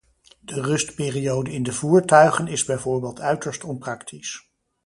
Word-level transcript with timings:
De 0.39 0.61
rustperiode 0.61 1.51
in 1.51 1.63
de 1.63 1.71
voertuigen 1.73 2.47
is 2.47 2.63
bijvoorbeeld 2.65 3.19
uiterst 3.19 3.63
onpraktisch. 3.63 4.49